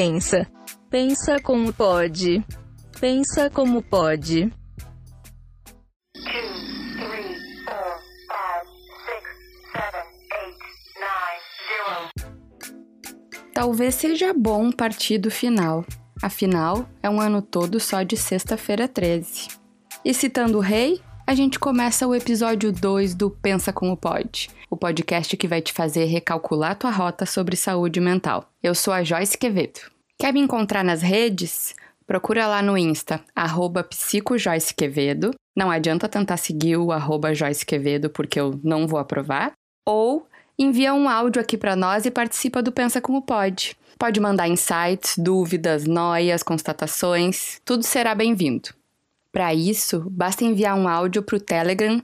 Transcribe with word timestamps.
Pensa. 0.00 0.46
Pensa 0.88 1.40
como 1.42 1.72
pode. 1.72 2.46
Pensa 3.00 3.50
como 3.50 3.82
pode. 3.82 4.48
Talvez 13.52 13.96
seja 13.96 14.32
bom 14.32 14.70
partir 14.70 15.18
do 15.18 15.32
final. 15.32 15.84
Afinal, 16.22 16.88
é 17.02 17.10
um 17.10 17.20
ano 17.20 17.42
todo 17.42 17.80
só 17.80 18.04
de 18.04 18.16
sexta-feira 18.16 18.86
13. 18.86 19.48
E 20.04 20.14
citando 20.14 20.58
o 20.58 20.60
rei, 20.60 21.02
a 21.28 21.34
gente 21.34 21.58
começa 21.58 22.08
o 22.08 22.14
episódio 22.14 22.72
2 22.72 23.14
do 23.14 23.28
Pensa 23.28 23.70
Como 23.70 23.94
Pode, 23.94 24.48
o 24.70 24.78
podcast 24.78 25.36
que 25.36 25.46
vai 25.46 25.60
te 25.60 25.74
fazer 25.74 26.06
recalcular 26.06 26.74
tua 26.74 26.90
rota 26.90 27.26
sobre 27.26 27.54
saúde 27.54 28.00
mental. 28.00 28.50
Eu 28.62 28.74
sou 28.74 28.94
a 28.94 29.04
Joyce 29.04 29.36
Quevedo. 29.36 29.78
Quer 30.18 30.32
me 30.32 30.40
encontrar 30.40 30.82
nas 30.82 31.02
redes? 31.02 31.76
Procura 32.06 32.46
lá 32.46 32.62
no 32.62 32.78
Insta, 32.78 33.20
arroba 33.36 33.84
psicojoycequevedo. 33.84 35.34
Não 35.54 35.70
adianta 35.70 36.08
tentar 36.08 36.38
seguir 36.38 36.78
o 36.78 36.90
arroba 36.90 37.34
Joyce 37.34 37.66
Quevedo, 37.66 38.08
porque 38.08 38.40
eu 38.40 38.58
não 38.64 38.86
vou 38.86 38.98
aprovar. 38.98 39.52
Ou 39.86 40.26
envia 40.58 40.94
um 40.94 41.10
áudio 41.10 41.42
aqui 41.42 41.58
para 41.58 41.76
nós 41.76 42.06
e 42.06 42.10
participa 42.10 42.62
do 42.62 42.72
Pensa 42.72 43.02
Como 43.02 43.20
Pode. 43.20 43.76
Pode 43.98 44.18
mandar 44.18 44.48
insights, 44.48 45.18
dúvidas, 45.18 45.84
noias, 45.84 46.42
constatações, 46.42 47.60
tudo 47.66 47.82
será 47.82 48.14
bem-vindo. 48.14 48.77
Para 49.32 49.54
isso, 49.54 50.08
basta 50.10 50.44
enviar 50.44 50.76
um 50.76 50.88
áudio 50.88 51.22
para 51.22 51.36
o 51.36 51.40
Telegram 51.40 52.02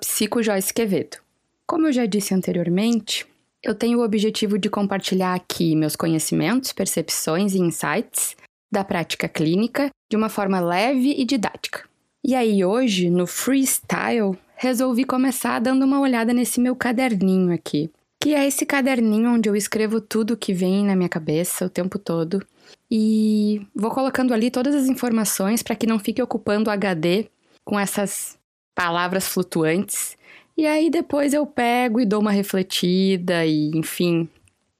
psicojoycequevedo. 0.00 1.18
Como 1.66 1.86
eu 1.86 1.92
já 1.92 2.06
disse 2.06 2.34
anteriormente, 2.34 3.26
eu 3.62 3.74
tenho 3.74 3.98
o 3.98 4.04
objetivo 4.04 4.58
de 4.58 4.68
compartilhar 4.68 5.34
aqui 5.34 5.74
meus 5.74 5.96
conhecimentos, 5.96 6.72
percepções 6.72 7.54
e 7.54 7.58
insights 7.58 8.36
da 8.70 8.84
prática 8.84 9.28
clínica 9.28 9.88
de 10.10 10.16
uma 10.16 10.28
forma 10.28 10.60
leve 10.60 11.14
e 11.16 11.24
didática. 11.24 11.88
E 12.22 12.34
aí 12.34 12.64
hoje, 12.64 13.08
no 13.08 13.26
freestyle, 13.26 14.36
resolvi 14.56 15.04
começar 15.04 15.58
dando 15.60 15.84
uma 15.84 16.00
olhada 16.00 16.32
nesse 16.32 16.60
meu 16.60 16.74
caderninho 16.74 17.52
aqui, 17.52 17.90
que 18.24 18.34
é 18.34 18.46
esse 18.46 18.64
caderninho 18.64 19.34
onde 19.34 19.50
eu 19.50 19.54
escrevo 19.54 20.00
tudo 20.00 20.34
que 20.34 20.54
vem 20.54 20.86
na 20.86 20.96
minha 20.96 21.10
cabeça 21.10 21.66
o 21.66 21.68
tempo 21.68 21.98
todo. 21.98 22.42
E 22.90 23.60
vou 23.74 23.90
colocando 23.90 24.32
ali 24.32 24.50
todas 24.50 24.74
as 24.74 24.86
informações 24.86 25.62
para 25.62 25.76
que 25.76 25.86
não 25.86 25.98
fique 25.98 26.22
ocupando 26.22 26.70
o 26.70 26.72
HD 26.72 27.26
com 27.62 27.78
essas 27.78 28.38
palavras 28.74 29.28
flutuantes. 29.28 30.16
E 30.56 30.64
aí 30.66 30.88
depois 30.88 31.34
eu 31.34 31.44
pego 31.44 32.00
e 32.00 32.06
dou 32.06 32.22
uma 32.22 32.30
refletida 32.30 33.44
e, 33.44 33.70
enfim, 33.74 34.26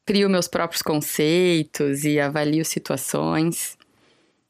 crio 0.06 0.30
meus 0.30 0.48
próprios 0.48 0.80
conceitos 0.80 2.02
e 2.02 2.18
avalio 2.18 2.64
situações. 2.64 3.76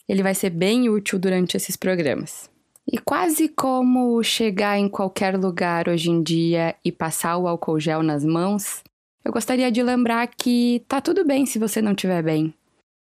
Ele 0.09 0.23
vai 0.23 0.37
ser 0.37 0.51
bem 0.51 0.89
útil 0.89 1.19
durante 1.19 1.57
esses 1.57 1.75
programas. 1.75 2.49
E 2.87 2.99
quase 2.99 3.49
como 3.49 4.23
chegar 4.23 4.79
em 4.79 4.89
qualquer 4.89 5.39
lugar 5.39 5.89
hoje 5.89 6.11
em 6.11 6.23
dia 6.23 6.75
e 6.85 6.93
passar 6.93 7.39
o 7.39 7.49
álcool 7.49 7.81
gel 7.81 8.03
nas 8.03 8.25
mãos, 8.25 8.83
eu 9.25 9.33
gostaria 9.33 9.73
de 9.73 9.83
lembrar 9.83 10.27
que 10.27 10.85
tá 10.87 11.01
tudo 11.01 11.25
bem 11.25 11.47
se 11.47 11.59
você 11.59 11.81
não 11.81 11.93
estiver 11.93 12.23
bem. 12.23 12.53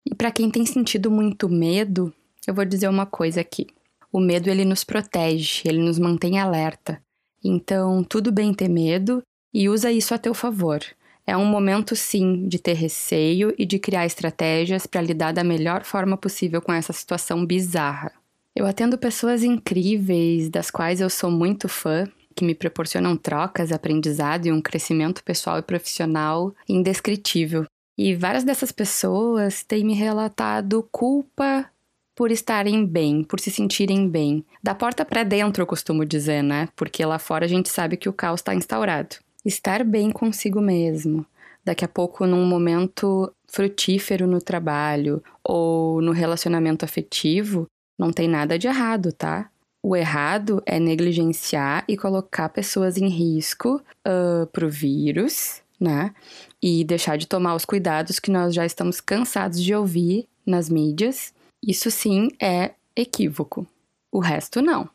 E 0.03 0.15
para 0.15 0.31
quem 0.31 0.49
tem 0.49 0.65
sentido 0.65 1.11
muito 1.11 1.47
medo, 1.47 2.11
eu 2.47 2.53
vou 2.53 2.65
dizer 2.65 2.87
uma 2.87 3.05
coisa 3.05 3.41
aqui. 3.41 3.67
O 4.11 4.19
medo 4.19 4.49
ele 4.49 4.65
nos 4.65 4.83
protege, 4.83 5.61
ele 5.65 5.79
nos 5.79 5.99
mantém 5.99 6.39
alerta. 6.39 6.99
Então, 7.43 8.03
tudo 8.03 8.31
bem 8.31 8.53
ter 8.53 8.67
medo 8.67 9.21
e 9.53 9.69
usa 9.69 9.91
isso 9.91 10.15
a 10.15 10.17
teu 10.17 10.33
favor. 10.33 10.79
É 11.27 11.37
um 11.37 11.45
momento 11.45 11.95
sim 11.95 12.47
de 12.47 12.57
ter 12.57 12.73
receio 12.73 13.53
e 13.55 13.63
de 13.63 13.77
criar 13.77 14.07
estratégias 14.07 14.87
para 14.87 15.01
lidar 15.01 15.31
da 15.31 15.43
melhor 15.43 15.83
forma 15.83 16.17
possível 16.17 16.59
com 16.59 16.73
essa 16.73 16.91
situação 16.91 17.45
bizarra. 17.45 18.18
Eu 18.59 18.65
atendo 18.65 18.97
pessoas 18.97 19.41
incríveis, 19.41 20.49
das 20.49 20.69
quais 20.69 20.99
eu 20.99 21.09
sou 21.09 21.31
muito 21.31 21.69
fã, 21.69 22.05
que 22.35 22.43
me 22.43 22.53
proporcionam 22.53 23.15
trocas, 23.15 23.71
aprendizado 23.71 24.47
e 24.47 24.51
um 24.51 24.61
crescimento 24.61 25.23
pessoal 25.23 25.59
e 25.59 25.61
profissional 25.61 26.53
indescritível. 26.67 27.63
E 27.97 28.13
várias 28.13 28.43
dessas 28.43 28.73
pessoas 28.73 29.63
têm 29.63 29.85
me 29.85 29.93
relatado 29.93 30.85
culpa 30.91 31.71
por 32.13 32.31
estarem 32.31 32.85
bem, 32.85 33.23
por 33.23 33.39
se 33.39 33.49
sentirem 33.49 34.09
bem. 34.09 34.43
Da 34.61 34.75
porta 34.75 35.05
para 35.05 35.23
dentro, 35.23 35.63
eu 35.63 35.65
costumo 35.65 36.03
dizer, 36.03 36.43
né? 36.43 36.67
Porque 36.75 37.05
lá 37.05 37.17
fora 37.17 37.45
a 37.45 37.47
gente 37.47 37.69
sabe 37.69 37.95
que 37.95 38.09
o 38.09 38.13
caos 38.13 38.41
está 38.41 38.53
instaurado. 38.53 39.15
Estar 39.45 39.85
bem 39.85 40.11
consigo 40.11 40.59
mesmo. 40.59 41.25
Daqui 41.63 41.85
a 41.85 41.87
pouco, 41.87 42.27
num 42.27 42.45
momento 42.45 43.33
frutífero 43.47 44.27
no 44.27 44.41
trabalho 44.41 45.23
ou 45.41 46.01
no 46.01 46.11
relacionamento 46.11 46.83
afetivo, 46.83 47.65
não 47.99 48.13
tem 48.13 48.29
nada 48.29 48.57
de 48.57 48.65
errado, 48.65 49.11
tá? 49.11 49.49
O 49.83 49.95
errado 49.95 50.63
é 50.65 50.79
negligenciar 50.79 51.83
e 51.87 51.97
colocar 51.97 52.47
pessoas 52.49 52.97
em 52.97 53.07
risco 53.07 53.81
uh, 54.07 54.47
pro 54.47 54.69
vírus, 54.69 55.61
né? 55.79 56.13
E 56.61 56.83
deixar 56.85 57.17
de 57.17 57.27
tomar 57.27 57.55
os 57.55 57.65
cuidados 57.65 58.17
que 58.17 58.31
nós 58.31 58.53
já 58.53 58.65
estamos 58.65 59.01
cansados 59.01 59.61
de 59.61 59.75
ouvir 59.75 60.27
nas 60.45 60.69
mídias. 60.69 61.33
Isso 61.61 61.91
sim 61.91 62.29
é 62.41 62.71
equívoco. 62.95 63.67
O 64.11 64.19
resto 64.19 64.61
não. 64.61 64.89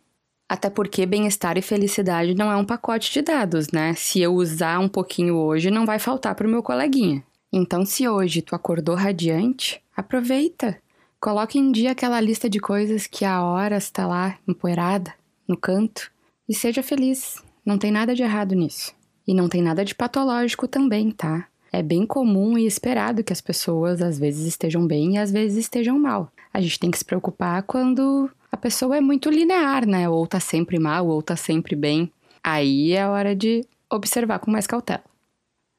Até 0.48 0.68
porque 0.68 1.06
bem-estar 1.06 1.56
e 1.56 1.62
felicidade 1.62 2.34
não 2.34 2.50
é 2.50 2.56
um 2.56 2.64
pacote 2.64 3.12
de 3.12 3.22
dados, 3.22 3.70
né? 3.70 3.94
Se 3.94 4.20
eu 4.20 4.34
usar 4.34 4.78
um 4.78 4.88
pouquinho 4.88 5.36
hoje, 5.36 5.70
não 5.70 5.86
vai 5.86 5.98
faltar 5.98 6.34
pro 6.34 6.48
meu 6.48 6.62
coleguinha. 6.62 7.22
Então, 7.50 7.86
se 7.86 8.06
hoje 8.08 8.42
tu 8.42 8.54
acordou 8.54 8.94
radiante, 8.94 9.80
aproveita. 9.96 10.76
Coloque 11.24 11.58
em 11.58 11.72
dia 11.72 11.92
aquela 11.92 12.20
lista 12.20 12.50
de 12.50 12.60
coisas 12.60 13.06
que 13.06 13.24
há 13.24 13.42
horas 13.42 13.84
está 13.84 14.06
lá, 14.06 14.36
empoeirada, 14.46 15.14
no 15.48 15.56
canto, 15.56 16.12
e 16.46 16.54
seja 16.54 16.82
feliz. 16.82 17.42
Não 17.64 17.78
tem 17.78 17.90
nada 17.90 18.14
de 18.14 18.22
errado 18.22 18.54
nisso. 18.54 18.94
E 19.26 19.32
não 19.32 19.48
tem 19.48 19.62
nada 19.62 19.82
de 19.86 19.94
patológico 19.94 20.68
também, 20.68 21.10
tá? 21.10 21.46
É 21.72 21.82
bem 21.82 22.04
comum 22.04 22.58
e 22.58 22.66
esperado 22.66 23.24
que 23.24 23.32
as 23.32 23.40
pessoas 23.40 24.02
às 24.02 24.18
vezes 24.18 24.46
estejam 24.46 24.86
bem 24.86 25.14
e 25.14 25.16
às 25.16 25.32
vezes 25.32 25.56
estejam 25.56 25.98
mal. 25.98 26.30
A 26.52 26.60
gente 26.60 26.78
tem 26.78 26.90
que 26.90 26.98
se 26.98 27.04
preocupar 27.06 27.62
quando 27.62 28.30
a 28.52 28.56
pessoa 28.58 28.98
é 28.98 29.00
muito 29.00 29.30
linear, 29.30 29.86
né? 29.86 30.06
Ou 30.06 30.26
tá 30.26 30.38
sempre 30.38 30.78
mal, 30.78 31.08
ou 31.08 31.22
tá 31.22 31.36
sempre 31.36 31.74
bem. 31.74 32.12
Aí 32.42 32.92
é 32.92 33.08
hora 33.08 33.34
de 33.34 33.64
observar 33.90 34.40
com 34.40 34.50
mais 34.50 34.66
cautela. 34.66 35.04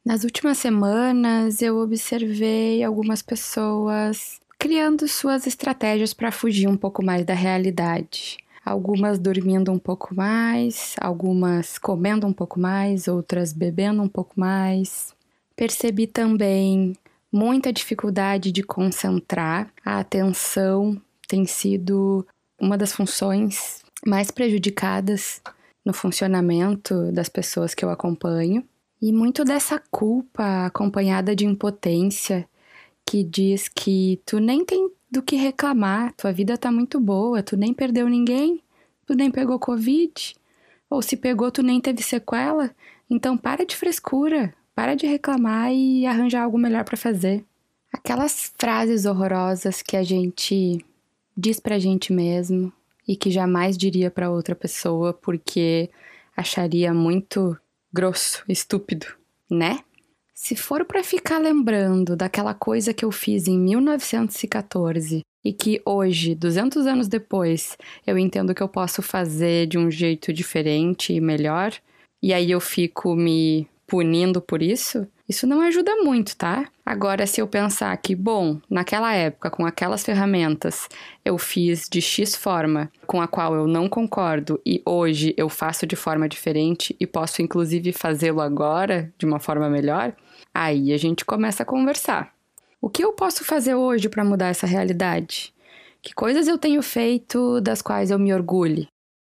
Nas 0.03 0.23
últimas 0.23 0.57
semanas 0.57 1.61
eu 1.61 1.77
observei 1.77 2.83
algumas 2.83 3.21
pessoas 3.21 4.43
criando 4.65 5.07
suas 5.07 5.45
estratégias 5.45 6.11
para 6.11 6.31
fugir 6.31 6.67
um 6.67 6.75
pouco 6.75 7.05
mais 7.05 7.23
da 7.23 7.35
realidade. 7.35 8.35
Algumas 8.65 9.19
dormindo 9.19 9.71
um 9.71 9.77
pouco 9.77 10.15
mais, 10.15 10.95
algumas 10.99 11.77
comendo 11.77 12.25
um 12.25 12.33
pouco 12.33 12.59
mais, 12.59 13.07
outras 13.07 13.53
bebendo 13.53 14.01
um 14.01 14.07
pouco 14.07 14.33
mais. 14.35 15.13
Percebi 15.55 16.07
também 16.07 16.97
muita 17.31 17.71
dificuldade 17.71 18.51
de 18.51 18.63
concentrar. 18.63 19.71
A 19.85 19.99
atenção 19.99 20.99
tem 21.27 21.45
sido 21.45 22.25
uma 22.59 22.75
das 22.75 22.91
funções 22.91 23.83
mais 24.03 24.31
prejudicadas 24.31 25.43
no 25.85 25.93
funcionamento 25.93 27.11
das 27.11 27.29
pessoas 27.29 27.75
que 27.75 27.85
eu 27.85 27.91
acompanho. 27.91 28.63
E 28.99 29.13
muito 29.13 29.45
dessa 29.45 29.79
culpa 29.91 30.65
acompanhada 30.65 31.35
de 31.35 31.45
impotência 31.45 32.49
que 33.05 33.23
diz 33.23 33.67
que 33.67 34.19
tu 34.25 34.39
nem 34.39 34.65
tem 34.65 34.89
do 35.09 35.21
que 35.21 35.35
reclamar, 35.35 36.13
tua 36.13 36.33
vida 36.33 36.57
tá 36.57 36.71
muito 36.71 36.99
boa, 36.99 37.43
tu 37.43 37.55
nem 37.55 37.73
perdeu 37.73 38.09
ninguém, 38.09 38.61
tu 39.05 39.13
nem 39.13 39.31
pegou 39.31 39.59
Covid, 39.59 40.35
ou 40.89 41.01
se 41.01 41.15
pegou, 41.15 41.51
tu 41.51 41.61
nem 41.61 41.79
teve 41.79 42.01
sequela. 42.01 42.71
Então 43.09 43.37
para 43.37 43.65
de 43.65 43.75
frescura, 43.75 44.53
para 44.73 44.95
de 44.95 45.05
reclamar 45.05 45.71
e 45.71 46.05
arranjar 46.05 46.43
algo 46.43 46.57
melhor 46.57 46.83
para 46.83 46.97
fazer. 46.97 47.45
Aquelas 47.93 48.51
frases 48.57 49.05
horrorosas 49.05 49.81
que 49.81 49.95
a 49.95 50.03
gente 50.03 50.83
diz 51.37 51.59
pra 51.59 51.79
gente 51.79 52.11
mesmo 52.11 52.73
e 53.07 53.15
que 53.15 53.29
jamais 53.29 53.77
diria 53.77 54.11
para 54.11 54.31
outra 54.31 54.55
pessoa 54.55 55.13
porque 55.13 55.89
acharia 56.35 56.93
muito 56.93 57.57
grosso, 57.93 58.43
estúpido, 58.49 59.05
né? 59.49 59.79
Se 60.37 60.53
for 60.53 60.83
para 60.83 61.01
ficar 61.01 61.39
lembrando 61.39 62.13
daquela 62.13 62.53
coisa 62.53 62.93
que 62.93 63.05
eu 63.05 63.11
fiz 63.11 63.47
em 63.47 63.57
1914 63.57 65.21
e 65.45 65.53
que 65.53 65.81
hoje, 65.85 66.35
200 66.35 66.85
anos 66.85 67.07
depois, 67.07 67.77
eu 68.05 68.17
entendo 68.17 68.53
que 68.53 68.61
eu 68.61 68.67
posso 68.67 69.01
fazer 69.01 69.65
de 69.65 69.77
um 69.77 69.89
jeito 69.89 70.33
diferente 70.33 71.13
e 71.13 71.21
melhor, 71.21 71.71
e 72.21 72.33
aí 72.33 72.51
eu 72.51 72.59
fico 72.59 73.15
me 73.15 73.65
punindo 73.87 74.41
por 74.41 74.61
isso, 74.61 75.07
isso 75.27 75.47
não 75.47 75.61
ajuda 75.61 75.95
muito, 75.97 76.35
tá? 76.35 76.67
Agora, 76.85 77.25
se 77.25 77.41
eu 77.41 77.47
pensar 77.47 77.95
que, 77.97 78.15
bom, 78.15 78.59
naquela 78.69 79.13
época, 79.13 79.49
com 79.49 79.65
aquelas 79.65 80.03
ferramentas, 80.03 80.87
eu 81.23 81.37
fiz 81.37 81.87
de 81.89 81.99
X 81.99 82.35
forma 82.35 82.91
com 83.07 83.19
a 83.19 83.27
qual 83.27 83.55
eu 83.55 83.67
não 83.67 83.89
concordo 83.89 84.61
e 84.65 84.81
hoje 84.85 85.33
eu 85.35 85.49
faço 85.49 85.87
de 85.87 85.95
forma 85.95 86.29
diferente 86.29 86.95
e 86.99 87.07
posso 87.07 87.41
inclusive 87.41 87.91
fazê-lo 87.91 88.39
agora 88.39 89.11
de 89.17 89.25
uma 89.25 89.39
forma 89.39 89.67
melhor, 89.67 90.15
aí 90.53 90.93
a 90.93 90.97
gente 90.97 91.25
começa 91.25 91.63
a 91.63 91.65
conversar. 91.65 92.31
O 92.79 92.89
que 92.89 93.03
eu 93.03 93.13
posso 93.13 93.43
fazer 93.43 93.73
hoje 93.73 94.07
para 94.07 94.23
mudar 94.23 94.49
essa 94.49 94.67
realidade? 94.67 95.51
Que 96.03 96.13
coisas 96.13 96.47
eu 96.47 96.55
tenho 96.55 96.83
feito 96.83 97.59
das 97.61 97.81
quais 97.81 98.11
eu 98.11 98.19
me 98.19 98.31
orgulhe? 98.31 98.87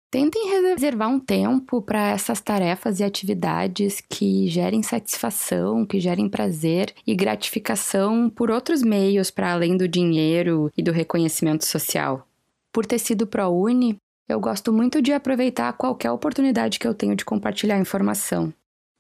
Tentem 0.10 0.50
reservar 0.50 1.10
um 1.10 1.20
tempo 1.20 1.82
para 1.82 2.12
essas 2.12 2.40
tarefas 2.40 3.02
e 3.02 3.04
atividades 3.04 4.00
que 4.00 4.48
gerem 4.48 4.82
satisfação, 4.82 5.86
que 5.86 6.00
gerem 6.00 6.30
prazer 6.30 6.94
e 7.06 7.14
gratificação 7.14 8.30
por 8.30 8.50
outros 8.50 8.82
meios 8.82 9.30
para 9.30 9.52
além 9.52 9.76
do 9.76 9.86
dinheiro 9.86 10.72
e 10.78 10.82
do 10.82 10.94
reconhecimento 10.94 11.66
social. 11.66 12.26
Por 12.72 12.86
ter 12.86 13.00
sido 13.00 13.28
ProUni, 13.28 13.98
eu 14.30 14.40
gosto 14.40 14.72
muito 14.72 15.02
de 15.02 15.12
aproveitar 15.12 15.74
qualquer 15.74 16.12
oportunidade 16.12 16.80
que 16.80 16.88
eu 16.88 16.94
tenho 16.94 17.16
de 17.16 17.26
compartilhar 17.26 17.78
informação. 17.78 18.54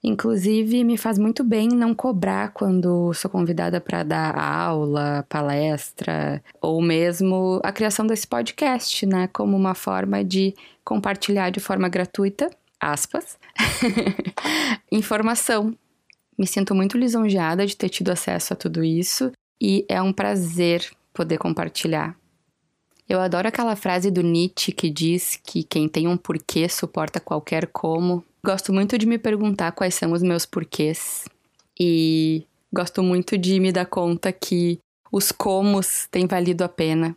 Inclusive, 0.07 0.85
me 0.85 0.97
faz 0.97 1.17
muito 1.17 1.43
bem 1.43 1.67
não 1.67 1.93
cobrar 1.93 2.53
quando 2.53 3.13
sou 3.13 3.29
convidada 3.29 3.81
para 3.81 4.03
dar 4.03 4.37
aula, 4.37 5.25
palestra, 5.27 6.41
ou 6.61 6.81
mesmo 6.81 7.59
a 7.61 7.73
criação 7.73 8.07
desse 8.07 8.25
podcast, 8.25 9.05
né? 9.05 9.27
Como 9.27 9.57
uma 9.57 9.75
forma 9.75 10.23
de 10.23 10.55
compartilhar 10.83 11.49
de 11.49 11.59
forma 11.59 11.89
gratuita, 11.89 12.49
aspas, 12.79 13.37
informação. 14.89 15.75
Me 16.37 16.47
sinto 16.47 16.73
muito 16.73 16.97
lisonjeada 16.97 17.67
de 17.67 17.75
ter 17.75 17.89
tido 17.89 18.09
acesso 18.09 18.53
a 18.53 18.55
tudo 18.55 18.85
isso 18.85 19.33
e 19.59 19.85
é 19.89 20.01
um 20.01 20.13
prazer 20.13 20.89
poder 21.13 21.37
compartilhar. 21.37 22.15
Eu 23.09 23.19
adoro 23.19 23.49
aquela 23.49 23.75
frase 23.75 24.09
do 24.09 24.21
Nietzsche 24.21 24.71
que 24.71 24.89
diz 24.89 25.37
que 25.43 25.63
quem 25.63 25.89
tem 25.89 26.07
um 26.07 26.15
porquê 26.15 26.69
suporta 26.69 27.19
qualquer 27.19 27.67
como. 27.67 28.23
Gosto 28.47 28.71
muito 28.71 28.97
de 28.97 29.05
me 29.05 29.17
perguntar 29.17 29.73
quais 29.73 29.93
são 29.93 30.13
os 30.13 30.23
meus 30.23 30.45
porquês 30.45 31.25
e 31.77 32.45
gosto 32.71 33.03
muito 33.03 33.37
de 33.37 33.59
me 33.59 33.73
dar 33.73 33.85
conta 33.85 34.31
que 34.31 34.79
os 35.11 35.33
comos 35.33 36.07
têm 36.09 36.25
valido 36.25 36.63
a 36.63 36.69
pena. 36.69 37.13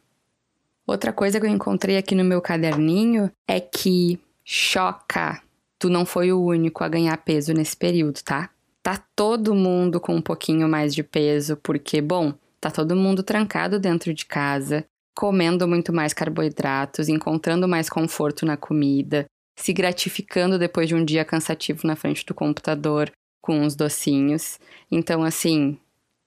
Outra 0.85 1.13
coisa 1.13 1.39
que 1.39 1.47
eu 1.47 1.51
encontrei 1.51 1.97
aqui 1.97 2.17
no 2.17 2.25
meu 2.25 2.41
caderninho 2.41 3.31
é 3.47 3.61
que 3.61 4.19
choca, 4.45 5.41
tu 5.79 5.89
não 5.89 6.05
foi 6.05 6.33
o 6.33 6.45
único 6.45 6.83
a 6.83 6.89
ganhar 6.89 7.17
peso 7.19 7.53
nesse 7.53 7.77
período, 7.77 8.21
tá? 8.25 8.51
Tá 8.83 9.01
todo 9.15 9.55
mundo 9.55 10.01
com 10.01 10.17
um 10.17 10.21
pouquinho 10.21 10.69
mais 10.69 10.93
de 10.93 11.05
peso, 11.05 11.57
porque, 11.63 12.01
bom, 12.01 12.35
tá 12.61 12.73
todo 12.73 12.97
mundo 12.97 13.23
trancado 13.23 13.79
dentro 13.79 14.13
de 14.13 14.27
casa, 14.27 14.85
comendo 15.15 15.69
muito 15.69 15.93
mais 15.93 16.13
carboidratos, 16.13 17.09
encontrando 17.09 17.69
mais 17.69 17.89
conforto 17.89 18.45
na 18.45 18.57
comida, 18.57 19.27
se 19.61 19.73
gratificando 19.75 20.59
depois 20.59 20.89
de 20.89 20.95
um 20.95 21.05
dia 21.05 21.25
cansativo 21.25 21.87
na 21.87 21.95
frente 21.95 22.25
do 22.25 22.33
computador 22.33 23.13
com 23.43 23.61
uns 23.61 23.75
docinhos. 23.75 24.59
Então, 24.91 25.23
assim, 25.23 25.77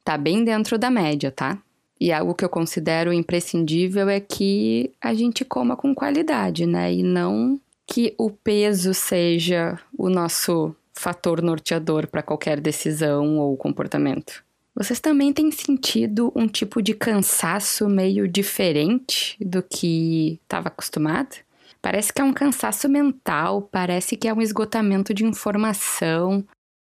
tá 0.03 0.17
bem 0.17 0.43
dentro 0.43 0.77
da 0.77 0.91
média, 0.91 1.31
tá? 1.31 1.57
E 1.99 2.11
algo 2.11 2.35
que 2.35 2.45
eu 2.45 2.49
considero 2.49 3.11
imprescindível 3.11 4.07
é 4.07 4.19
que 4.19 4.91
a 5.01 5.13
gente 5.13 5.43
coma 5.43 5.75
com 5.75 5.95
qualidade, 5.95 6.65
né? 6.65 6.93
E 6.93 7.01
não 7.01 7.59
que 7.87 8.13
o 8.17 8.29
peso 8.29 8.93
seja 8.93 9.79
o 9.97 10.09
nosso 10.09 10.75
fator 10.93 11.41
norteador 11.41 12.07
para 12.07 12.21
qualquer 12.21 12.59
decisão 12.59 13.39
ou 13.39 13.57
comportamento. 13.57 14.43
Vocês 14.75 14.99
também 14.99 15.33
têm 15.33 15.51
sentido 15.51 16.31
um 16.35 16.47
tipo 16.47 16.81
de 16.81 16.93
cansaço 16.93 17.87
meio 17.87 18.27
diferente 18.27 19.37
do 19.39 19.61
que 19.61 20.39
estava 20.43 20.67
acostumado? 20.67 21.35
Parece 21.83 22.13
que 22.13 22.21
é 22.21 22.23
um 22.23 22.31
cansaço 22.31 22.87
mental, 22.87 23.63
parece 23.63 24.15
que 24.15 24.29
é 24.29 24.33
um 24.33 24.41
esgotamento 24.41 25.13
de 25.13 25.25
informação. 25.25 26.41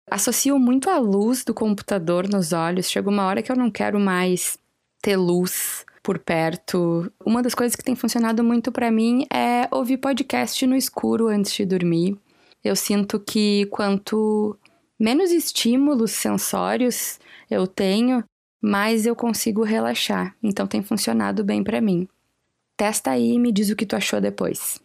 Associo 0.10 0.58
muito 0.58 0.90
a 0.90 0.98
luz 0.98 1.46
do 1.46 1.54
computador 1.54 2.28
nos 2.28 2.52
olhos. 2.52 2.90
Chega 2.90 3.08
uma 3.08 3.24
hora 3.28 3.44
que 3.44 3.52
eu 3.52 3.56
não 3.56 3.70
quero 3.70 4.00
mais 4.00 4.58
ter 5.00 5.16
luz 5.16 5.86
por 6.02 6.18
perto. 6.18 7.12
Uma 7.24 7.44
das 7.44 7.54
coisas 7.54 7.76
que 7.76 7.84
tem 7.84 7.96
funcionado 7.96 8.44
muito 8.44 8.72
para 8.72 8.90
mim 8.90 9.28
é 9.32 9.68
ouvir 9.70 9.98
podcast 9.98 10.66
no 10.66 10.76
escuro 10.76 11.28
antes 11.28 11.54
de 11.54 11.64
dormir. 11.64 12.18
Eu 12.64 12.76
sinto 12.76 13.20
que 13.20 13.68
quanto 13.68 14.58
menos 15.00 15.30
estímulos 15.30 16.10
sensórios 16.10 17.20
eu 17.52 17.68
tenho, 17.68 18.24
mais 18.60 19.06
eu 19.06 19.16
consigo 19.16 19.62
relaxar. 19.62 20.36
Então 20.42 20.66
tem 20.66 20.82
funcionado 20.82 21.44
bem 21.44 21.64
para 21.64 21.80
mim. 21.80 22.08
Testa 22.76 23.12
aí 23.12 23.34
e 23.34 23.40
me 23.40 23.52
diz 23.52 23.70
o 23.70 23.76
que 23.76 23.86
tu 23.86 23.96
achou 23.96 24.20
depois. 24.20 24.80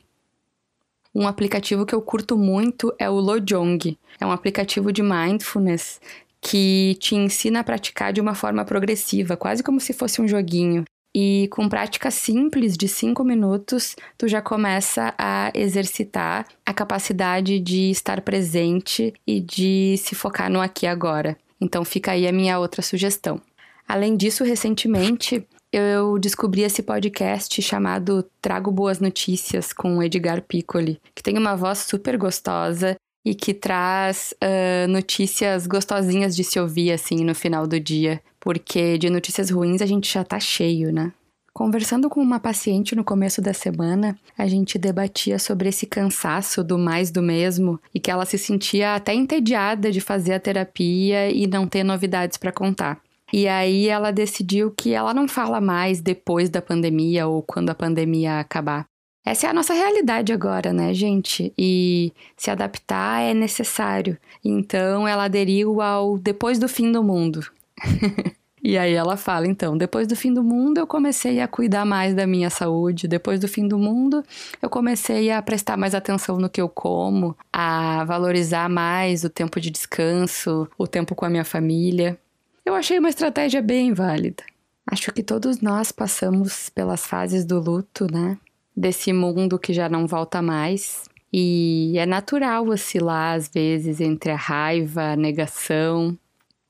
Um 1.15 1.27
aplicativo 1.27 1.85
que 1.85 1.95
eu 1.95 2.01
curto 2.01 2.39
muito 2.39 2.95
é 2.99 3.09
o 3.09 3.15
Lojong. 3.15 3.99
É 4.19 4.27
um 4.27 4.33
aplicativo 4.33 4.91
de 4.93 5.03
mindfulness 5.03 6.01
que 6.41 6.97
te 6.99 7.15
ensina 7.15 7.61
a 7.61 7.65
praticar 7.65 8.13
de 8.13 8.21
uma 8.21 8.35
forma 8.35 8.65
progressiva, 8.65 9.37
quase 9.37 9.63
como 9.63 9.79
se 9.79 9.93
fosse 9.93 10.21
um 10.21 10.27
joguinho. 10.27 10.85
E 11.15 11.47
com 11.53 11.69
prática 11.69 12.11
simples 12.11 12.77
de 12.77 12.89
5 12.89 13.23
minutos, 13.23 13.95
tu 14.17 14.27
já 14.27 14.41
começa 14.41 15.15
a 15.19 15.53
exercitar 15.55 16.47
a 16.65 16.73
capacidade 16.73 17.61
de 17.61 17.91
estar 17.91 18.23
presente 18.23 19.13
e 19.27 19.39
de 19.39 19.97
se 19.99 20.15
focar 20.15 20.51
no 20.51 20.61
aqui 20.61 20.87
e 20.87 20.89
agora. 20.89 21.37
Então 21.61 21.85
fica 21.85 22.13
aí 22.13 22.27
a 22.27 22.33
minha 22.33 22.59
outra 22.59 22.81
sugestão. 22.81 23.41
Além 23.87 24.17
disso, 24.17 24.43
recentemente 24.43 25.47
eu 25.73 26.19
descobri 26.19 26.63
esse 26.63 26.83
podcast 26.83 27.63
chamado 27.63 28.25
Trago 28.43 28.71
Boas 28.71 29.01
Notícias 29.01 29.73
com 29.73 30.03
Edgar 30.03 30.43
Piccoli, 30.43 31.01
que 31.15 31.23
tem 31.23 31.39
uma 31.39 31.57
voz 31.57 31.79
super 31.79 32.19
gostosa 32.19 32.95
e 33.25 33.35
que 33.35 33.55
traz 33.55 34.35
uh, 34.43 34.89
notícias 34.89 35.67
gostosinhas 35.67 36.37
de 36.37 36.45
se 36.45 36.61
ouvir 36.61 36.93
assim 36.93 37.25
no 37.25 37.35
final 37.35 37.67
do 37.67 37.81
dia, 37.81 38.21
porque 38.39 38.99
de 38.99 39.09
notícias 39.09 39.49
ruins 39.49 39.81
a 39.81 39.87
gente 39.87 40.13
já 40.13 40.23
tá 40.23 40.39
cheio, 40.39 40.93
né? 40.93 41.11
Conversando 41.55 42.09
com 42.09 42.21
uma 42.21 42.41
paciente 42.41 42.95
no 42.97 43.05
começo 43.05 43.41
da 43.41 43.53
semana, 43.53 44.19
a 44.37 44.47
gente 44.47 44.79
debatia 44.79 45.39
sobre 45.39 45.69
esse 45.69 45.87
cansaço 45.87 46.65
do 46.65 46.79
mais 46.79 47.11
do 47.11 47.23
mesmo 47.23 47.79
e 47.95 48.01
que 48.01 48.11
ela 48.11 48.25
se 48.25 48.39
sentia 48.39 48.95
até 48.95 49.15
entediada 49.15 49.91
de 49.91 50.01
fazer 50.01 50.35
a 50.35 50.41
terapia 50.41 51.31
e 51.31 51.47
não 51.47 51.67
ter 51.67 51.85
novidades 51.85 52.39
para 52.39 52.53
contar. 52.53 53.01
E 53.33 53.49
aí 53.49 53.89
ela 53.89 54.11
decidiu 54.11 54.71
que 54.71 54.93
ela 54.93 55.15
não 55.15 55.27
fala 55.27 55.61
mais 55.61 56.01
depois 56.01 56.51
da 56.51 56.61
pandemia 56.61 57.27
ou 57.27 57.43
quando 57.43 57.71
a 57.71 57.75
pandemia 57.75 58.39
acabar. 58.39 58.85
Essa 59.25 59.47
é 59.47 59.51
a 59.51 59.55
nossa 59.55 59.73
realidade 59.73 60.33
agora, 60.33 60.73
né, 60.73 60.93
gente? 60.93 61.53
E 61.57 62.13
se 62.37 62.51
adaptar 62.51 63.23
é 63.23 63.33
necessário. 63.33 64.19
Então 64.45 65.07
ela 65.07 65.25
aderiu 65.25 65.81
ao 65.81 66.19
depois 66.19 66.59
do 66.59 66.69
fim 66.69 66.91
do 66.91 67.05
mundo. 67.05 67.41
e 68.61 68.77
aí 68.77 68.93
ela 68.93 69.17
fala, 69.17 69.47
então, 69.47 69.77
depois 69.77 70.09
do 70.09 70.17
fim 70.17 70.35
do 70.35 70.43
mundo 70.43 70.79
eu 70.79 70.89
comecei 70.89 71.41
a 71.41 71.47
cuidar 71.47 71.85
mais 71.85 72.15
da 72.15 72.27
minha 72.27 72.51
saúde. 72.51 73.07
Depois 73.07 73.39
do 73.39 73.47
fim 73.47 73.69
do 73.69 73.79
mundo 73.79 74.25
eu 74.61 74.69
comecei 74.69 75.31
a 75.31 75.41
prestar 75.41 75.77
mais 75.77 75.95
atenção 75.95 76.37
no 76.39 76.51
que 76.51 76.61
eu 76.61 76.69
como, 76.69 77.37
a 77.53 78.05
valorizar 78.05 78.69
mais 78.69 79.23
o 79.23 79.31
tempo 79.31 79.61
de 79.61 79.71
descanso, 79.71 80.69
o 80.77 80.87
tempo 80.89 81.15
com 81.15 81.25
a 81.25 81.31
minha 81.31 81.45
família. 81.45 82.19
Eu 82.65 82.75
achei 82.75 82.99
uma 82.99 83.09
estratégia 83.09 83.61
bem 83.61 83.93
válida. 83.93 84.45
Acho 84.87 85.13
que 85.13 85.23
todos 85.23 85.61
nós 85.61 85.91
passamos 85.91 86.69
pelas 86.69 87.05
fases 87.05 87.45
do 87.45 87.59
luto, 87.59 88.07
né? 88.11 88.39
Desse 88.77 89.13
mundo 89.13 89.59
que 89.59 89.73
já 89.73 89.89
não 89.89 90.07
volta 90.07 90.41
mais. 90.41 91.05
E 91.33 91.95
é 91.97 92.07
natural 92.07 92.69
oscilar 92.69 93.37
às 93.37 93.49
vezes 93.49 94.01
entre 94.01 94.31
a 94.31 94.37
raiva, 94.37 95.13
a 95.13 95.17
negação, 95.17 96.17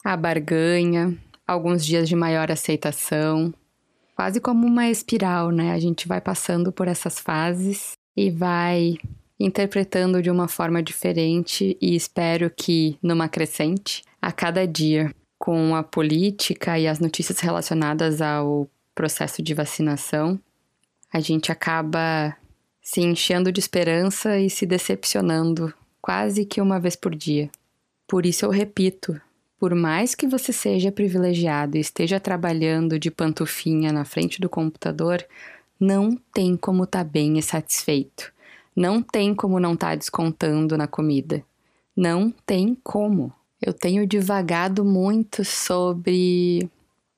a 0.04 0.16
barganha, 0.16 1.16
alguns 1.46 1.84
dias 1.84 2.08
de 2.08 2.16
maior 2.16 2.50
aceitação. 2.50 3.52
Quase 4.16 4.40
como 4.40 4.66
uma 4.66 4.88
espiral, 4.88 5.50
né? 5.50 5.72
A 5.72 5.78
gente 5.78 6.08
vai 6.08 6.20
passando 6.20 6.72
por 6.72 6.88
essas 6.88 7.18
fases 7.18 7.98
e 8.16 8.30
vai 8.30 8.96
interpretando 9.38 10.22
de 10.22 10.30
uma 10.30 10.48
forma 10.48 10.82
diferente 10.82 11.76
e 11.80 11.96
espero 11.96 12.50
que 12.50 12.96
numa 13.02 13.28
crescente 13.28 14.02
a 14.20 14.30
cada 14.30 14.66
dia 14.66 15.12
com 15.42 15.74
a 15.74 15.82
política 15.82 16.78
e 16.78 16.86
as 16.86 17.00
notícias 17.00 17.40
relacionadas 17.40 18.22
ao 18.22 18.70
processo 18.94 19.42
de 19.42 19.52
vacinação, 19.54 20.38
a 21.12 21.18
gente 21.18 21.50
acaba 21.50 22.36
se 22.80 23.00
enchendo 23.00 23.50
de 23.50 23.58
esperança 23.58 24.38
e 24.38 24.48
se 24.48 24.64
decepcionando 24.64 25.74
quase 26.00 26.44
que 26.44 26.60
uma 26.60 26.78
vez 26.78 26.94
por 26.94 27.12
dia. 27.12 27.50
Por 28.06 28.24
isso 28.24 28.44
eu 28.44 28.50
repito, 28.50 29.20
por 29.58 29.74
mais 29.74 30.14
que 30.14 30.28
você 30.28 30.52
seja 30.52 30.92
privilegiado 30.92 31.76
e 31.76 31.80
esteja 31.80 32.20
trabalhando 32.20 32.96
de 32.96 33.10
pantufinha 33.10 33.90
na 33.90 34.04
frente 34.04 34.40
do 34.40 34.48
computador, 34.48 35.26
não 35.78 36.16
tem 36.32 36.56
como 36.56 36.84
estar 36.84 37.02
tá 37.02 37.10
bem 37.10 37.36
e 37.36 37.42
satisfeito. 37.42 38.32
Não 38.76 39.02
tem 39.02 39.34
como 39.34 39.58
não 39.58 39.74
estar 39.74 39.90
tá 39.90 39.96
descontando 39.96 40.78
na 40.78 40.86
comida. 40.86 41.44
Não 41.96 42.32
tem 42.46 42.78
como 42.84 43.34
eu 43.62 43.72
tenho 43.72 44.04
divagado 44.04 44.84
muito 44.84 45.44
sobre 45.44 46.68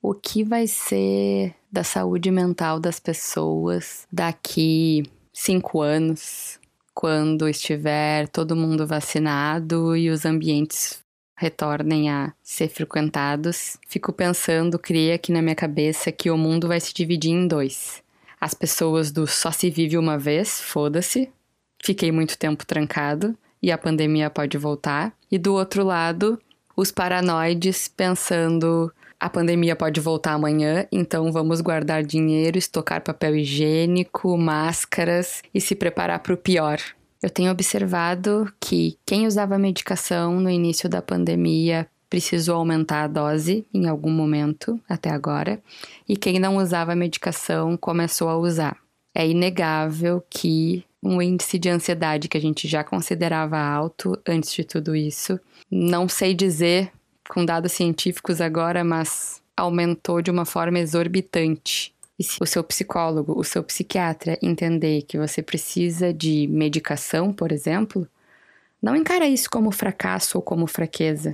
o 0.02 0.12
que 0.12 0.44
vai 0.44 0.66
ser 0.66 1.54
da 1.72 1.82
saúde 1.82 2.30
mental 2.30 2.78
das 2.78 3.00
pessoas 3.00 4.06
daqui 4.12 5.04
cinco 5.32 5.80
anos, 5.80 6.60
quando 6.92 7.48
estiver 7.48 8.28
todo 8.28 8.54
mundo 8.54 8.86
vacinado 8.86 9.96
e 9.96 10.10
os 10.10 10.26
ambientes 10.26 11.02
retornem 11.36 12.10
a 12.10 12.32
ser 12.42 12.68
frequentados, 12.68 13.78
fico 13.88 14.12
pensando, 14.12 14.78
criei 14.78 15.14
aqui 15.14 15.32
na 15.32 15.42
minha 15.42 15.56
cabeça 15.56 16.12
que 16.12 16.30
o 16.30 16.36
mundo 16.36 16.68
vai 16.68 16.78
se 16.78 16.92
dividir 16.92 17.32
em 17.32 17.48
dois. 17.48 18.02
As 18.38 18.52
pessoas 18.52 19.10
do 19.10 19.26
só 19.26 19.50
se 19.50 19.70
vive 19.70 19.96
uma 19.96 20.18
vez, 20.18 20.60
foda-se, 20.60 21.32
fiquei 21.82 22.12
muito 22.12 22.38
tempo 22.38 22.66
trancado 22.66 23.36
e 23.64 23.72
a 23.72 23.78
pandemia 23.78 24.28
pode 24.28 24.58
voltar. 24.58 25.14
E 25.32 25.38
do 25.38 25.54
outro 25.54 25.82
lado, 25.82 26.38
os 26.76 26.90
paranoides 26.90 27.88
pensando 27.88 28.92
a 29.18 29.30
pandemia 29.30 29.74
pode 29.74 30.02
voltar 30.02 30.34
amanhã, 30.34 30.86
então 30.92 31.32
vamos 31.32 31.62
guardar 31.62 32.02
dinheiro, 32.02 32.58
estocar 32.58 33.02
papel 33.02 33.36
higiênico, 33.36 34.36
máscaras 34.36 35.40
e 35.54 35.62
se 35.62 35.74
preparar 35.74 36.18
para 36.18 36.34
o 36.34 36.36
pior. 36.36 36.78
Eu 37.22 37.30
tenho 37.30 37.50
observado 37.50 38.52
que 38.60 38.98
quem 39.06 39.26
usava 39.26 39.56
medicação 39.56 40.38
no 40.38 40.50
início 40.50 40.86
da 40.86 41.00
pandemia 41.00 41.88
precisou 42.10 42.56
aumentar 42.56 43.04
a 43.04 43.08
dose 43.08 43.66
em 43.72 43.88
algum 43.88 44.10
momento 44.10 44.78
até 44.86 45.08
agora, 45.08 45.58
e 46.06 46.18
quem 46.18 46.38
não 46.38 46.58
usava 46.58 46.94
medicação 46.94 47.78
começou 47.78 48.28
a 48.28 48.36
usar. 48.36 48.76
É 49.14 49.26
inegável 49.26 50.22
que 50.28 50.84
um 51.04 51.20
índice 51.20 51.58
de 51.58 51.68
ansiedade 51.68 52.28
que 52.28 52.38
a 52.38 52.40
gente 52.40 52.66
já 52.66 52.82
considerava 52.82 53.58
alto 53.58 54.18
antes 54.26 54.52
de 54.52 54.64
tudo 54.64 54.96
isso, 54.96 55.38
não 55.70 56.08
sei 56.08 56.34
dizer 56.34 56.90
com 57.28 57.44
dados 57.44 57.72
científicos 57.72 58.40
agora, 58.40 58.82
mas 58.82 59.42
aumentou 59.56 60.22
de 60.22 60.30
uma 60.30 60.44
forma 60.44 60.78
exorbitante. 60.78 61.94
E 62.18 62.24
se 62.24 62.38
o 62.40 62.46
seu 62.46 62.62
psicólogo, 62.62 63.38
o 63.38 63.44
seu 63.44 63.62
psiquiatra 63.62 64.38
entender 64.40 65.02
que 65.02 65.18
você 65.18 65.42
precisa 65.42 66.12
de 66.12 66.46
medicação, 66.48 67.32
por 67.32 67.52
exemplo, 67.52 68.08
não 68.80 68.94
encara 68.94 69.26
isso 69.26 69.50
como 69.50 69.70
fracasso 69.70 70.38
ou 70.38 70.42
como 70.42 70.66
fraqueza. 70.66 71.32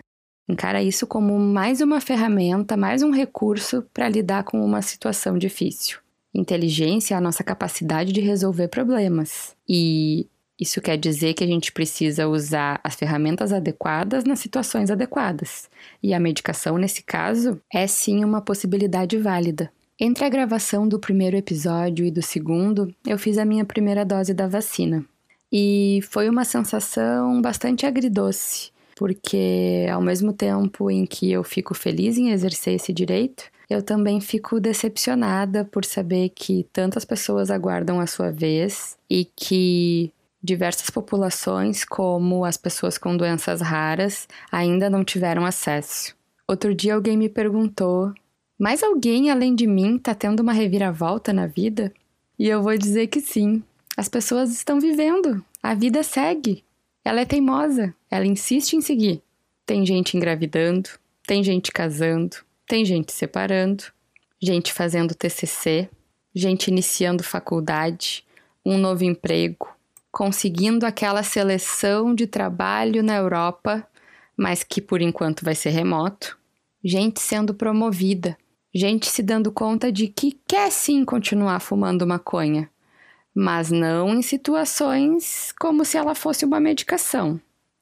Encara 0.49 0.83
isso 0.83 1.07
como 1.07 1.39
mais 1.39 1.81
uma 1.81 2.01
ferramenta, 2.01 2.77
mais 2.77 3.03
um 3.03 3.11
recurso 3.11 3.85
para 3.95 4.09
lidar 4.09 4.43
com 4.45 4.65
uma 4.65 4.83
situação 4.83 5.39
difícil. 5.39 5.99
Inteligência 6.35 7.15
é 7.15 7.17
a 7.17 7.21
nossa 7.21 7.43
capacidade 7.43 8.13
de 8.13 8.21
resolver 8.21 8.69
problemas. 8.69 9.55
E 9.69 10.27
isso 10.61 10.81
quer 10.81 10.99
dizer 10.99 11.33
que 11.35 11.43
a 11.43 11.47
gente 11.47 11.73
precisa 11.73 12.29
usar 12.29 12.79
as 12.85 12.95
ferramentas 12.95 13.53
adequadas 13.53 14.25
nas 14.25 14.41
situações 14.41 14.91
adequadas. 14.91 15.71
E 16.03 16.13
a 16.13 16.21
medicação, 16.21 16.77
nesse 16.77 17.03
caso, 17.03 17.59
é 17.73 17.87
sim 17.87 18.23
uma 18.25 18.43
possibilidade 18.43 19.17
válida. 19.17 19.73
Entre 19.99 20.25
a 20.25 20.29
gravação 20.29 20.87
do 20.87 20.99
primeiro 20.99 21.37
episódio 21.37 22.05
e 22.05 22.11
do 22.11 22.23
segundo, 22.23 22.95
eu 23.07 23.19
fiz 23.19 23.39
a 23.39 23.45
minha 23.45 23.65
primeira 23.65 24.05
dose 24.05 24.33
da 24.33 24.47
vacina. 24.47 25.05
E 25.53 26.01
foi 26.11 26.29
uma 26.29 26.45
sensação 26.45 27.41
bastante 27.43 27.85
agridoce, 27.85 28.71
porque 28.97 29.87
ao 29.91 30.01
mesmo 30.01 30.33
tempo 30.33 30.91
em 30.91 31.05
que 31.05 31.33
eu 31.33 31.43
fico 31.43 31.75
feliz 31.75 32.17
em 32.17 32.31
exercer 32.31 32.75
esse 32.75 32.93
direito, 32.93 33.45
eu 33.71 33.83
também 33.83 34.21
fico 34.21 34.61
decepcionada 34.61 35.65
por 35.65 35.85
saber 35.85 36.31
que 36.31 36.67
tantas 36.73 37.05
pessoas 37.05 37.51
aguardam 37.51 38.01
a 38.01 38.07
sua 38.07 38.31
vez 38.31 38.99
e 39.09 39.25
que 39.25 40.13
Diversas 40.43 40.89
populações, 40.89 41.85
como 41.85 42.47
as 42.47 42.57
pessoas 42.57 42.97
com 42.97 43.15
doenças 43.15 43.61
raras, 43.61 44.27
ainda 44.51 44.89
não 44.89 45.05
tiveram 45.05 45.45
acesso. 45.45 46.17
Outro 46.49 46.75
dia 46.75 46.95
alguém 46.95 47.15
me 47.15 47.29
perguntou: 47.29 48.15
mais 48.59 48.83
alguém 48.83 49.31
além 49.31 49.55
de 49.55 49.67
mim 49.67 49.97
está 49.97 50.15
tendo 50.15 50.41
uma 50.41 50.55
reviravolta 50.55 51.31
na 51.31 51.47
vida? 51.47 51.93
E 52.39 52.49
eu 52.49 52.63
vou 52.63 52.77
dizer 52.79 53.09
que 53.09 53.21
sim. 53.21 53.63
As 53.95 54.09
pessoas 54.09 54.51
estão 54.51 54.81
vivendo. 54.81 55.45
A 55.63 55.75
vida 55.75 56.03
segue. 56.03 56.65
Ela 57.05 57.21
é 57.21 57.27
teimosa. 57.27 57.95
Ela 58.11 58.25
insiste 58.25 58.73
em 58.73 58.81
seguir. 58.81 59.21
Tem 59.67 59.85
gente 59.85 60.17
engravidando, 60.17 60.89
tem 61.27 61.45
gente 61.45 61.71
casando, 61.71 62.39
tem 62.71 62.85
gente 62.85 63.13
separando, 63.13 63.83
gente 64.41 64.73
fazendo 64.73 65.13
TCC, 65.13 65.91
gente 66.33 66.69
iniciando 66.69 67.25
faculdade, 67.25 68.25
um 68.65 68.79
novo 68.79 69.03
emprego, 69.03 69.69
conseguindo 70.13 70.87
aquela 70.87 71.25
seleção 71.25 72.15
de 72.15 72.29
trabalho 72.29 73.03
na 73.03 73.17
Europa, 73.17 73.85
mas 74.37 74.63
que 74.63 74.81
por 74.81 75.03
enquanto 75.03 75.45
vai 75.45 75.57
ser 75.57 75.71
remoto, 75.71 76.39
gente 76.85 77.19
sendo 77.19 77.53
promovida, 77.53 78.39
gente 78.73 79.09
se 79.09 79.21
dando 79.21 79.51
conta 79.51 79.91
de 79.91 80.07
que 80.07 80.39
quer 80.47 80.71
sim 80.71 81.05
continuar 81.05 81.59
fumando 81.59 82.07
maconha, 82.07 82.71
mas 83.35 83.73
não 83.73 84.15
em 84.15 84.23
situações 84.23 85.53
como 85.59 85.85
se 85.85 85.97
ela 85.97 86.15
fosse 86.15 86.45
uma 86.45 86.61
medicação. 86.61 87.41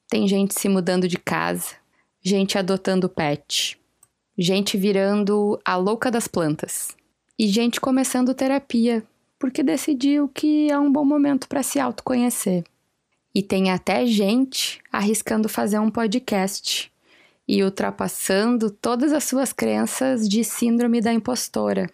Tem 0.09 0.27
gente 0.27 0.59
se 0.59 0.67
mudando 0.67 1.07
de 1.07 1.19
casa, 1.19 1.75
gente 2.23 2.57
adotando 2.57 3.07
pet, 3.07 3.79
gente 4.39 4.79
virando 4.79 5.59
a 5.65 5.75
louca 5.75 6.13
das 6.13 6.29
plantas 6.29 6.97
e 7.37 7.49
gente 7.49 7.81
começando 7.81 8.33
terapia 8.33 9.05
porque 9.37 9.65
decidiu 9.65 10.29
que 10.29 10.71
é 10.71 10.79
um 10.79 10.91
bom 10.91 11.05
momento 11.05 11.49
para 11.49 11.63
se 11.63 11.81
autoconhecer. 11.81 12.65
E 13.35 13.43
tem 13.43 13.71
até 13.71 14.07
gente 14.07 14.81
arriscando 14.93 15.49
fazer 15.49 15.79
um 15.79 15.91
podcast 15.91 16.93
e 17.47 17.63
ultrapassando 17.63 18.71
todas 18.71 19.13
as 19.13 19.25
suas 19.25 19.53
crenças 19.53 20.29
de 20.29 20.45
síndrome 20.45 21.01
da 21.01 21.13
impostora. 21.13 21.91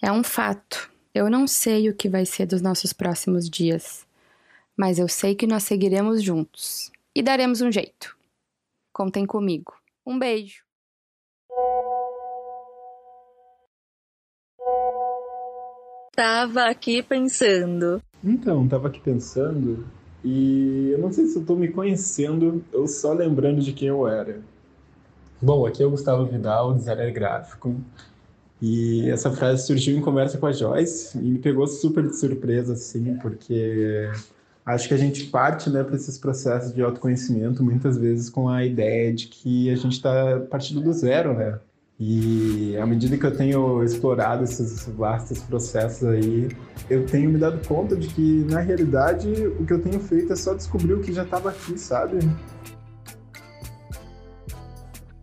É 0.00 0.10
um 0.10 0.22
fato. 0.22 0.90
Eu 1.14 1.28
não 1.28 1.46
sei 1.46 1.88
o 1.88 1.94
que 1.94 2.08
vai 2.08 2.24
ser 2.24 2.46
dos 2.46 2.62
nossos 2.62 2.92
próximos 2.92 3.48
dias, 3.48 4.06
mas 4.76 4.98
eu 4.98 5.08
sei 5.08 5.34
que 5.34 5.46
nós 5.46 5.64
seguiremos 5.64 6.22
juntos 6.22 6.90
e 7.14 7.22
daremos 7.22 7.60
um 7.60 7.70
jeito. 7.70 8.16
Contem 8.92 9.26
comigo. 9.26 9.74
Um 10.04 10.18
beijo. 10.18 10.62
Tava 16.14 16.64
aqui 16.66 17.02
pensando. 17.02 18.02
Então, 18.22 18.68
tava 18.68 18.88
aqui 18.88 19.00
pensando 19.00 19.84
e 20.22 20.90
eu 20.92 20.98
não 20.98 21.10
sei 21.10 21.26
se 21.26 21.36
eu 21.36 21.44
tô 21.44 21.56
me 21.56 21.68
conhecendo 21.68 22.62
ou 22.72 22.86
só 22.86 23.12
lembrando 23.12 23.60
de 23.60 23.72
quem 23.72 23.88
eu 23.88 24.06
era. 24.06 24.40
Bom, 25.40 25.66
aqui 25.66 25.82
é 25.82 25.86
o 25.86 25.90
Gustavo 25.90 26.26
Vidal, 26.26 26.74
designer 26.74 27.10
gráfico. 27.12 27.74
E 28.60 29.10
essa 29.10 29.32
frase 29.32 29.66
surgiu 29.66 29.96
em 29.96 30.00
conversa 30.00 30.38
com 30.38 30.46
a 30.46 30.52
Joyce 30.52 31.18
e 31.18 31.22
me 31.22 31.38
pegou 31.38 31.66
super 31.66 32.06
de 32.06 32.16
surpresa, 32.16 32.74
assim, 32.74 33.16
porque 33.16 34.08
acho 34.64 34.86
que 34.86 34.94
a 34.94 34.98
gente 34.98 35.24
parte, 35.24 35.68
né, 35.68 35.82
para 35.82 35.96
esses 35.96 36.16
processos 36.16 36.72
de 36.72 36.80
autoconhecimento 36.80 37.64
muitas 37.64 37.96
vezes 37.96 38.30
com 38.30 38.48
a 38.48 38.64
ideia 38.64 39.12
de 39.12 39.26
que 39.26 39.68
a 39.70 39.74
gente 39.74 39.94
está 39.94 40.38
partindo 40.48 40.80
do 40.80 40.92
zero, 40.92 41.34
né? 41.34 41.58
E 42.04 42.76
à 42.78 42.84
medida 42.84 43.16
que 43.16 43.24
eu 43.24 43.36
tenho 43.36 43.80
explorado 43.84 44.42
esses 44.42 44.88
vastos 44.88 45.38
processos 45.38 46.02
aí, 46.08 46.48
eu 46.90 47.06
tenho 47.06 47.30
me 47.30 47.38
dado 47.38 47.64
conta 47.64 47.94
de 47.94 48.08
que, 48.08 48.44
na 48.50 48.58
realidade, 48.58 49.28
o 49.46 49.64
que 49.64 49.72
eu 49.72 49.80
tenho 49.80 50.00
feito 50.00 50.32
é 50.32 50.36
só 50.36 50.52
descobrir 50.52 50.94
o 50.94 51.00
que 51.00 51.12
já 51.12 51.22
estava 51.22 51.50
aqui, 51.50 51.78
sabe? 51.78 52.18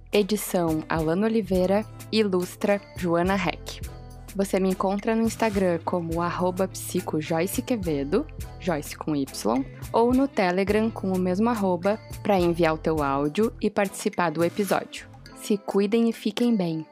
Edição 0.09 0.81
Alana 0.87 1.27
Oliveira, 1.27 1.83
ilustra 2.13 2.79
Joana 2.95 3.35
Heck. 3.35 3.81
Você 4.33 4.57
me 4.57 4.69
encontra 4.69 5.13
no 5.13 5.23
Instagram 5.23 5.79
como 5.83 6.21
arroba 6.21 6.65
psicojoycequevedo, 6.65 8.25
Joyce 8.57 8.95
com 8.95 9.13
Y, 9.13 9.65
ou 9.91 10.13
no 10.13 10.29
Telegram 10.29 10.89
com 10.89 11.11
o 11.11 11.19
mesmo 11.19 11.49
arroba 11.49 11.99
para 12.23 12.39
enviar 12.39 12.73
o 12.73 12.77
teu 12.77 13.03
áudio 13.03 13.51
e 13.59 13.69
participar 13.69 14.29
do 14.29 14.45
episódio. 14.45 15.08
Se 15.41 15.57
cuidem 15.57 16.09
e 16.09 16.13
fiquem 16.13 16.55
bem. 16.55 16.85